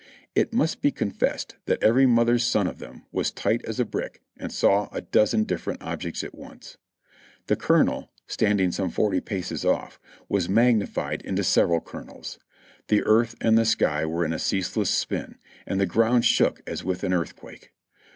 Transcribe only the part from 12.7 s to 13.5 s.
the earth